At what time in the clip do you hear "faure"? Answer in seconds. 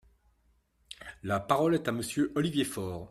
2.65-2.99